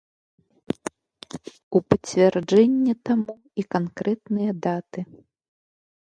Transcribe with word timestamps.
У 1.79 1.81
пацвярджэнне 1.89 2.95
таму 3.09 3.35
і 3.61 3.67
канкрэтныя 3.75 4.51
даты. 4.67 5.01